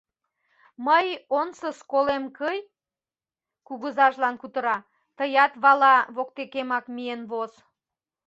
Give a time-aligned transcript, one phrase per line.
[0.87, 1.07] —Мый
[1.39, 2.57] онсыс колем кый,—
[3.67, 4.77] кугызажлан кутыра,—
[5.17, 7.53] тыят вала воктемак миен вос.